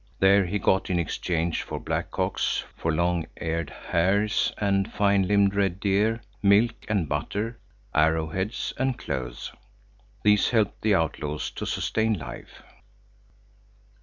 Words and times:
There 0.17 0.47
he 0.47 0.57
got 0.57 0.89
in 0.89 0.97
exchange 0.97 1.61
for 1.61 1.79
black 1.79 2.09
cocks, 2.09 2.63
for 2.75 2.91
long 2.91 3.27
eared 3.39 3.69
hares 3.69 4.51
and 4.57 4.91
fine 4.91 5.27
limbed 5.27 5.53
red 5.53 5.79
deer, 5.79 6.23
milk 6.41 6.73
and 6.89 7.07
butter, 7.07 7.59
arrow 7.93 8.29
heads 8.29 8.73
and 8.79 8.97
clothes. 8.97 9.51
These 10.23 10.49
helped 10.49 10.81
the 10.81 10.95
outlaws 10.95 11.51
to 11.51 11.67
sustain 11.67 12.13
life. 12.17 12.63